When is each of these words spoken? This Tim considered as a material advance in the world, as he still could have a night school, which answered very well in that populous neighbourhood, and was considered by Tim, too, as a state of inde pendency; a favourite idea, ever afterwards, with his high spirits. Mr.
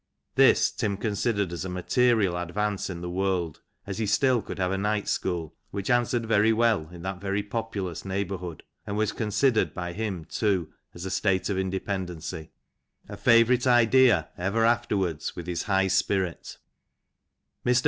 This 0.33 0.71
Tim 0.71 0.97
considered 0.97 1.53
as 1.53 1.63
a 1.63 1.69
material 1.69 2.35
advance 2.35 2.89
in 2.89 3.01
the 3.01 3.09
world, 3.11 3.61
as 3.85 3.99
he 3.99 4.07
still 4.07 4.41
could 4.41 4.57
have 4.57 4.71
a 4.71 4.77
night 4.79 5.07
school, 5.07 5.53
which 5.69 5.91
answered 5.91 6.25
very 6.25 6.51
well 6.51 6.89
in 6.89 7.03
that 7.03 7.21
populous 7.51 8.03
neighbourhood, 8.03 8.63
and 8.87 8.97
was 8.97 9.11
considered 9.11 9.75
by 9.75 9.93
Tim, 9.93 10.25
too, 10.25 10.73
as 10.95 11.05
a 11.05 11.11
state 11.11 11.51
of 11.51 11.59
inde 11.59 11.85
pendency; 11.85 12.49
a 13.07 13.15
favourite 13.15 13.67
idea, 13.67 14.29
ever 14.39 14.65
afterwards, 14.65 15.35
with 15.35 15.45
his 15.45 15.61
high 15.69 15.85
spirits. 15.87 16.57
Mr. 17.63 17.79